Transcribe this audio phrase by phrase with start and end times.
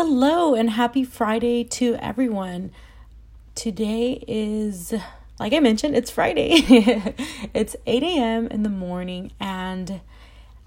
[0.00, 2.70] Hello and happy Friday to everyone.
[3.56, 4.94] Today is,
[5.40, 6.52] like I mentioned, it's Friday.
[7.52, 8.46] it's 8 a.m.
[8.46, 10.00] in the morning, and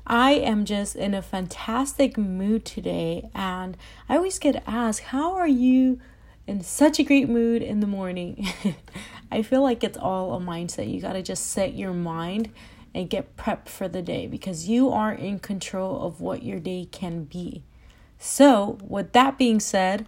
[0.05, 3.29] I am just in a fantastic mood today.
[3.33, 3.77] And
[4.09, 6.01] I always get asked, How are you
[6.45, 8.45] in such a great mood in the morning?
[9.31, 10.93] I feel like it's all a mindset.
[10.93, 12.49] You got to just set your mind
[12.93, 16.89] and get prepped for the day because you are in control of what your day
[16.91, 17.63] can be.
[18.23, 20.05] So, with that being said,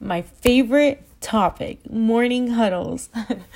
[0.00, 3.10] my favorite topic morning huddles.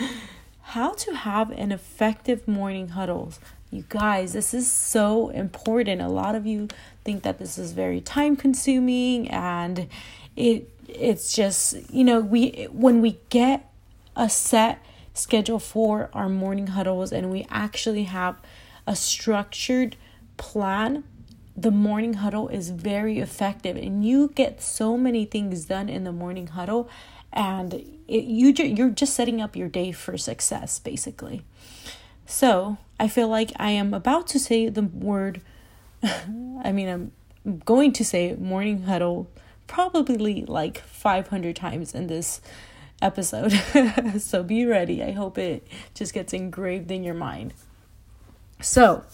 [0.61, 3.41] How to have an effective morning huddles.
[3.71, 6.03] You guys, this is so important.
[6.03, 6.69] A lot of you
[7.03, 9.89] think that this is very time consuming and
[10.37, 13.73] it it's just, you know, we when we get
[14.15, 18.37] a set schedule for our morning huddles and we actually have
[18.87, 19.97] a structured
[20.37, 21.05] plan
[21.57, 26.13] the morning huddle is very effective and you get so many things done in the
[26.13, 26.89] morning huddle
[27.33, 27.75] and
[28.09, 31.43] it, you ju- you're just setting up your day for success basically.
[32.27, 35.41] So i feel like i am about to say the word
[36.03, 37.13] i mean i'm
[37.65, 39.29] going to say morning huddle
[39.67, 42.41] probably like 500 times in this
[43.03, 43.53] episode.
[44.21, 45.03] So be ready.
[45.03, 47.53] I hope it just gets engraved in your mind.
[48.61, 49.05] So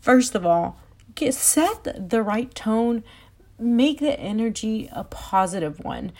[0.00, 0.78] first of all
[1.16, 3.02] get set the right tone,
[3.58, 6.12] make the energy a positive one.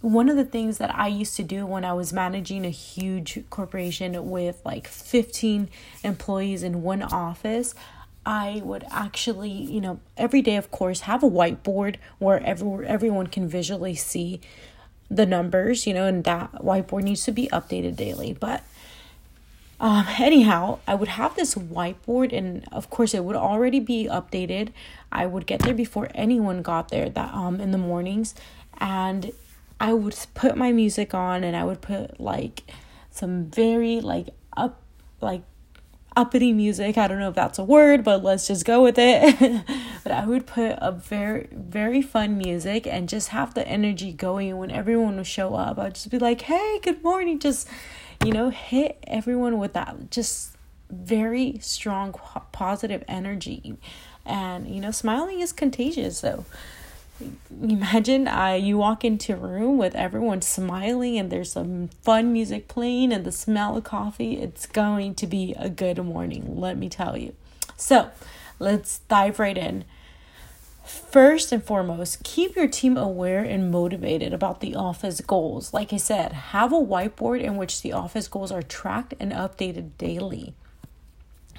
[0.00, 3.44] One of the things that I used to do when I was managing a huge
[3.50, 5.68] corporation with like 15
[6.04, 7.74] employees in one office,
[8.24, 13.26] I would actually, you know, every day, of course, have a whiteboard where every, everyone
[13.26, 14.40] can visually see
[15.10, 18.34] the numbers, you know, and that whiteboard needs to be updated daily.
[18.34, 18.62] But
[19.80, 24.70] um, anyhow, I would have this whiteboard, and of course, it would already be updated.
[25.12, 28.34] I would get there before anyone got there that um in the mornings,
[28.78, 29.32] and
[29.80, 32.64] I would put my music on, and I would put like
[33.10, 34.82] some very like up
[35.20, 35.42] like
[36.16, 36.98] uppity music.
[36.98, 39.64] I don't know if that's a word, but let's just go with it.
[40.02, 44.56] but I would put a very very fun music and just have the energy going
[44.58, 45.78] when everyone would show up.
[45.78, 47.68] I'd just be like, "Hey, good morning." Just
[48.24, 50.56] you know, hit everyone with that just
[50.90, 52.14] very strong
[52.52, 53.76] positive energy.
[54.24, 56.18] And you know, smiling is contagious.
[56.18, 56.44] So
[57.60, 62.68] imagine uh, you walk into a room with everyone smiling and there's some fun music
[62.68, 64.38] playing and the smell of coffee.
[64.38, 67.34] It's going to be a good morning, let me tell you.
[67.76, 68.10] So
[68.58, 69.84] let's dive right in.
[70.84, 75.74] First and foremost, keep your team aware and motivated about the office goals.
[75.74, 79.90] Like I said, have a whiteboard in which the office goals are tracked and updated
[79.98, 80.54] daily.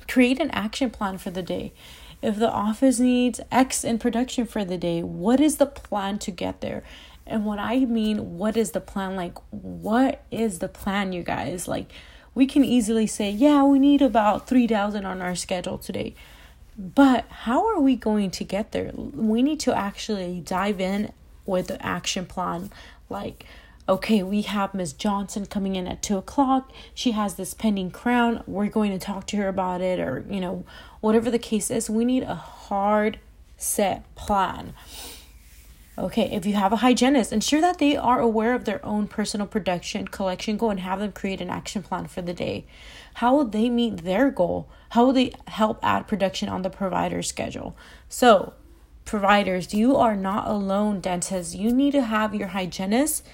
[0.08, 1.74] Create an action plan for the day.
[2.22, 6.32] If the office needs X in production for the day, what is the plan to
[6.32, 6.84] get there?
[7.26, 9.16] And what I mean, what is the plan?
[9.16, 11.68] Like, what is the plan, you guys?
[11.68, 11.92] Like,
[12.34, 16.16] we can easily say, yeah, we need about 3,000 on our schedule today
[16.80, 18.92] but how are we going to get there?
[18.96, 21.12] We need to actually dive in
[21.46, 22.72] with the action plan.
[23.10, 23.46] Like,
[23.90, 26.72] okay, we have Miss Johnson coming in at two o'clock.
[26.94, 28.44] She has this pending crown.
[28.46, 30.64] We're going to talk to her about it, or, you know,
[31.02, 31.90] whatever the case is.
[31.90, 33.20] We need a hard
[33.58, 34.74] set plan.
[35.98, 39.48] Okay, if you have a hygienist, ensure that they are aware of their own personal
[39.48, 42.66] production collection goal and have them create an action plan for the day.
[43.16, 44.70] How will they meet their goal?
[44.92, 47.76] How will they help add production on the provider's schedule?
[48.08, 48.54] So,
[49.04, 51.56] providers, you are not alone, dentists.
[51.56, 53.26] You need to have your hygienist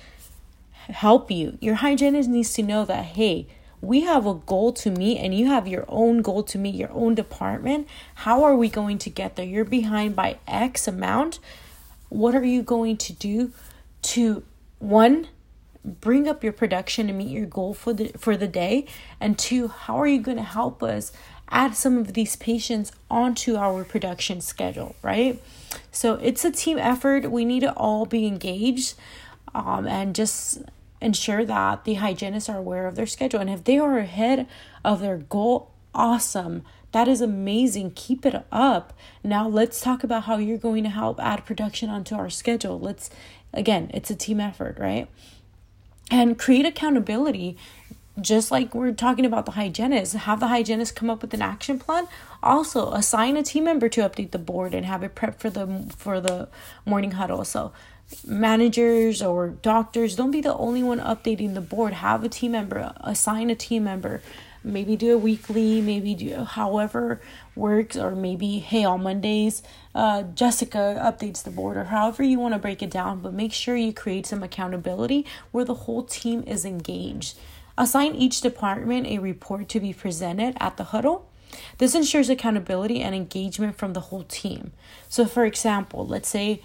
[0.94, 1.58] help you.
[1.62, 3.48] Your hygienist needs to know that, hey,
[3.82, 6.92] we have a goal to meet and you have your own goal to meet your
[6.92, 7.88] own department.
[8.16, 9.46] How are we going to get there?
[9.46, 11.40] You're behind by X amount
[12.10, 13.52] what are you going to do
[14.02, 14.44] to
[14.80, 15.28] one
[15.84, 18.88] bring up your production and meet your goal for the for the day
[19.20, 21.12] and two how are you going to help us
[21.50, 25.42] add some of these patients onto our production schedule right
[25.92, 28.96] so it's a team effort we need to all be engaged
[29.54, 30.64] um, and just
[31.02, 34.48] ensure that the hygienists are aware of their schedule and if they are ahead
[34.84, 36.64] of their goal awesome
[36.96, 37.92] that is amazing.
[37.92, 38.94] Keep it up.
[39.22, 42.80] Now let's talk about how you're going to help add production onto our schedule.
[42.80, 43.10] Let's
[43.54, 45.10] again, it's a team effort, right?
[46.10, 47.58] And create accountability
[48.22, 51.80] just like we're talking about the hygienist, have the hygienist come up with an action
[51.80, 52.08] plan.
[52.42, 55.94] Also, assign a team member to update the board and have it prep for the
[55.98, 56.48] for the
[56.86, 57.44] morning huddle.
[57.44, 57.74] So,
[58.26, 61.94] managers or doctors, don't be the only one updating the board.
[61.94, 64.22] Have a team member, assign a team member
[64.66, 67.22] maybe do it weekly, maybe do however
[67.56, 69.62] works, or maybe, hey, on Mondays,
[69.94, 73.22] uh, Jessica updates the board, or however you want to break it down.
[73.22, 77.38] But make sure you create some accountability where the whole team is engaged.
[77.78, 81.30] Assign each department a report to be presented at the huddle.
[81.78, 84.72] This ensures accountability and engagement from the whole team.
[85.08, 86.62] So, for example, let's say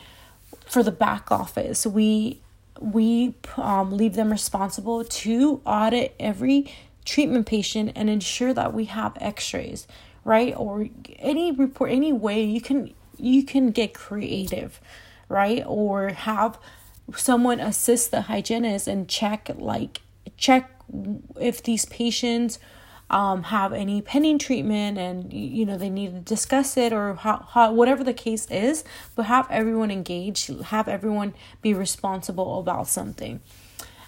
[0.70, 2.40] for the back office, we
[2.80, 6.72] we um, leave them responsible to audit every
[7.04, 9.86] treatment patient and ensure that we have x-rays
[10.24, 10.54] right?
[10.56, 10.88] Or
[11.18, 14.80] any report any way you can you can get creative
[15.28, 15.62] right?
[15.66, 16.58] Or have
[17.16, 20.00] someone assist the hygienist and check like
[20.36, 20.70] check
[21.40, 22.58] if these patients
[23.10, 27.44] um, have any pending treatment and you know they need to discuss it or how,
[27.50, 28.84] how whatever the case is
[29.16, 33.40] but have everyone engaged have everyone be responsible about something.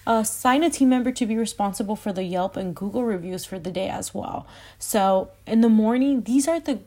[0.07, 3.71] Assign a team member to be responsible for the yelp and google reviews for the
[3.71, 4.47] day as well.
[4.79, 6.79] So in the morning these are the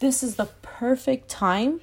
[0.00, 1.80] this is the perfect time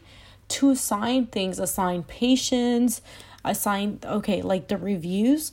[0.48, 3.02] to assign things assign patients
[3.44, 5.52] assign okay like the reviews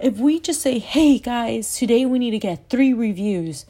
[0.00, 3.66] if we just say, hey guys, today we need to get three reviews,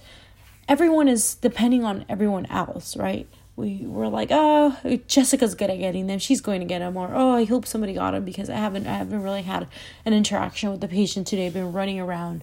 [0.69, 3.27] everyone is depending on everyone else, right?
[3.57, 6.19] We were like, oh, Jessica's good at getting them.
[6.19, 6.97] She's going to get them.
[6.97, 9.69] Or, oh, I hope somebody got them because I haven't, I haven't really had
[10.07, 11.47] an interaction with the patient today.
[11.47, 12.43] I've been running around.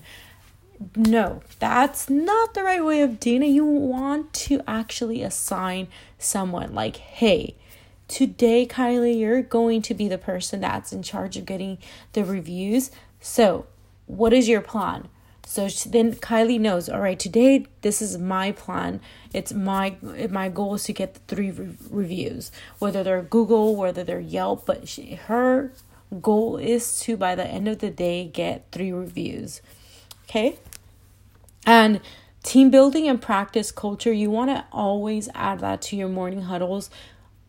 [0.95, 3.47] No, that's not the right way of doing it.
[3.47, 5.87] You want to actually assign
[6.19, 7.55] someone like, hey,
[8.07, 11.79] today, Kylie, you're going to be the person that's in charge of getting
[12.13, 12.91] the reviews.
[13.19, 13.65] So
[14.07, 15.07] what is your plan?
[15.45, 18.99] So then Kylie knows, all right, today this is my plan.
[19.33, 19.95] It's my
[20.29, 24.65] my goal is to get the three re- reviews, whether they're Google, whether they're Yelp,
[24.65, 25.71] but she, her
[26.21, 29.61] goal is to by the end of the day get three reviews.
[30.25, 30.59] Okay?
[31.65, 32.01] And
[32.43, 36.89] team building and practice culture, you want to always add that to your morning huddles.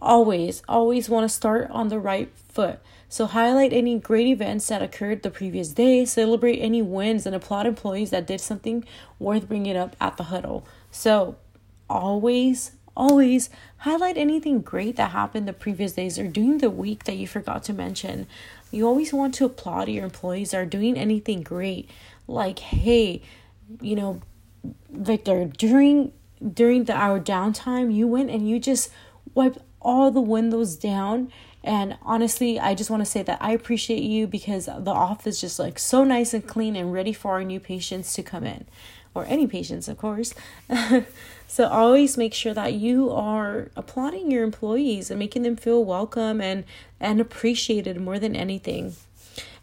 [0.01, 2.79] Always, always want to start on the right foot.
[3.09, 7.67] So, highlight any great events that occurred the previous day, celebrate any wins, and applaud
[7.67, 8.85] employees that did something
[9.19, 10.67] worth bringing up at the huddle.
[10.91, 11.37] So,
[11.89, 13.49] always, always
[13.79, 17.65] highlight anything great that happened the previous days or during the week that you forgot
[17.65, 18.27] to mention.
[18.71, 21.89] You always want to applaud your employees are doing anything great.
[22.27, 23.23] Like, hey,
[23.81, 24.21] you know,
[24.91, 26.13] Victor, during
[26.55, 28.91] during the our downtime, you went and you just
[29.35, 29.59] wiped
[29.89, 31.31] all the windows down
[31.65, 35.41] and honestly, I just want to say that I appreciate you because the office is
[35.41, 38.67] just like so nice and clean and ready for our new patients to come in,
[39.15, 40.35] or any patients, of course.
[41.49, 46.41] so always make sure that you are applauding your employees and making them feel welcome
[46.41, 46.65] and
[47.01, 48.95] and appreciated more than anything.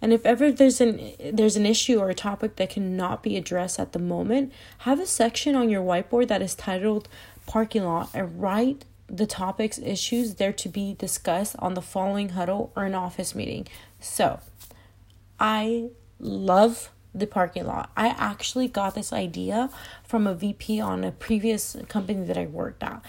[0.01, 3.79] And if ever there's an there's an issue or a topic that cannot be addressed
[3.79, 7.07] at the moment, have a section on your whiteboard that is titled
[7.47, 12.71] parking lot and write the topics, issues there to be discussed on the following huddle
[12.75, 13.67] or an office meeting.
[13.99, 14.39] So,
[15.39, 17.91] I love the parking lot.
[17.95, 19.69] I actually got this idea
[20.03, 23.03] from a VP on a previous company that I worked at.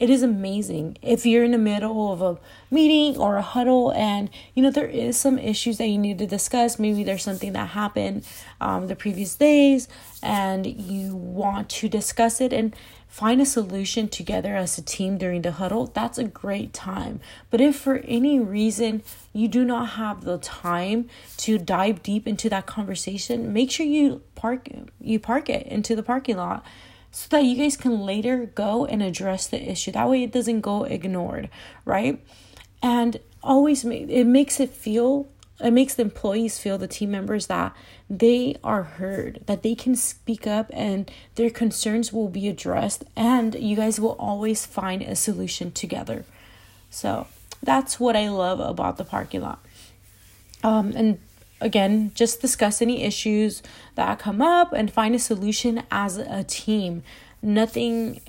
[0.00, 0.98] It is amazing.
[1.02, 2.38] If you're in the middle of a
[2.68, 6.26] meeting or a huddle and you know there is some issues that you need to
[6.26, 8.26] discuss, maybe there's something that happened
[8.60, 9.86] um, the previous days
[10.20, 12.74] and you want to discuss it and
[13.06, 17.20] find a solution together as a team during the huddle, that's a great time.
[17.48, 22.48] But if for any reason you do not have the time to dive deep into
[22.48, 24.68] that conversation, make sure you park
[25.00, 26.66] you park it into the parking lot
[27.14, 29.92] so that you guys can later go and address the issue.
[29.92, 31.48] That way it doesn't go ignored,
[31.84, 32.20] right?
[32.82, 35.28] And always make it makes it feel
[35.60, 37.72] it makes the employees feel the team members that
[38.10, 43.54] they are heard that they can speak up and their concerns will be addressed and
[43.54, 46.24] you guys will always find a solution together
[46.90, 47.28] so
[47.62, 49.64] that's what i love about the parking lot
[50.64, 51.20] um, and
[51.64, 53.62] again just discuss any issues
[53.96, 57.02] that come up and find a solution as a team
[57.42, 58.20] nothing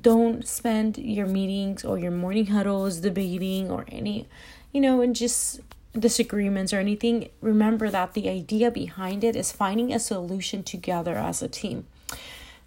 [0.00, 4.26] don't spend your meetings or your morning huddles debating or any
[4.72, 5.60] you know and just
[5.98, 11.42] disagreements or anything, remember that the idea behind it is finding a solution together as
[11.42, 11.86] a team.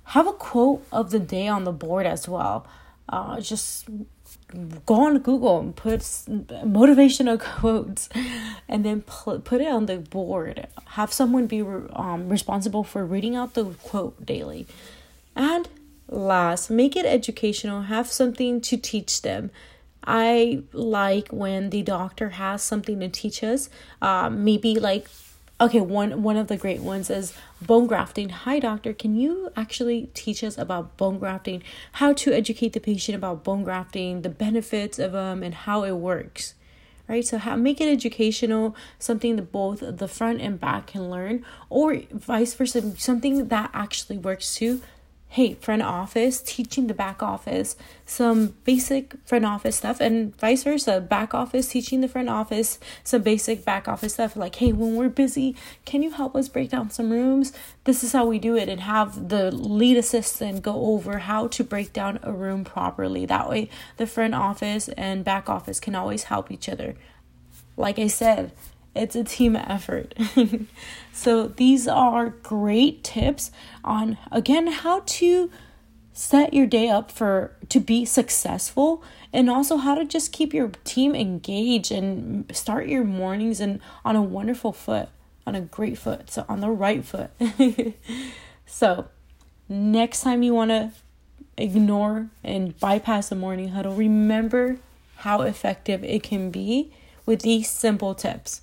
[0.05, 2.65] Have a quote of the day on the board as well.
[3.09, 3.87] Uh, just
[4.85, 8.09] go on Google and put motivational quotes
[8.67, 10.67] and then pl- put it on the board.
[10.87, 14.67] Have someone be re- um, responsible for reading out the quote daily.
[15.35, 15.67] And
[16.09, 17.83] last, make it educational.
[17.83, 19.51] Have something to teach them.
[20.05, 23.69] I like when the doctor has something to teach us,
[24.01, 25.09] um, maybe like
[25.59, 28.29] okay one one of the great ones is bone grafting.
[28.29, 28.93] Hi doctor.
[28.93, 31.63] Can you actually teach us about bone grafting?
[31.93, 35.93] How to educate the patient about bone grafting the benefits of them and how it
[35.93, 36.53] works
[37.07, 37.25] right?
[37.25, 42.01] So how make it educational something that both the front and back can learn or
[42.11, 44.81] vice versa something that actually works too
[45.29, 51.01] hey, front office, teaching the back office some basic front office stuff, and vice versa,
[51.01, 54.35] back office, teaching the front office some basic back office stuff.
[54.35, 55.55] Like, hey, when we're busy,
[55.85, 57.51] can you help us break down some rooms?
[57.83, 61.63] This is how we do it, and have the lead assistant go over how to
[61.63, 63.25] break down a room properly.
[63.25, 66.95] That way, the front office and back office can always help each other.
[67.75, 68.53] Like I said,
[68.97, 70.13] it's a team effort.
[71.13, 73.51] so these are great tips
[73.83, 75.49] on again how to
[76.17, 80.69] set your day up for to be successful and also how to just keep your
[80.83, 85.09] team engaged and start your mornings and on a wonderful foot,
[85.45, 87.29] on a great foot, so on the right foot.
[88.65, 89.07] so,
[89.69, 90.91] next time you want to
[91.55, 94.77] ignore and bypass the morning huddle, remember
[95.17, 96.91] how effective it can be
[97.27, 98.61] with these simple tips.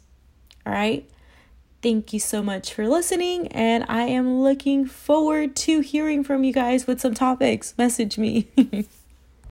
[0.66, 1.08] All right.
[1.82, 6.52] Thank you so much for listening, and I am looking forward to hearing from you
[6.52, 7.74] guys with some topics.
[7.76, 8.48] Message me.